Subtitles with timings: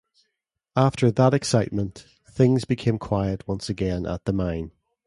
[0.75, 4.71] After that excitement, things became quiet once again at the mine.